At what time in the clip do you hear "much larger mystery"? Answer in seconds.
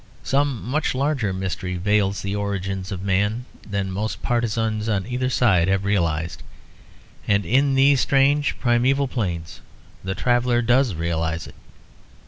0.63-1.75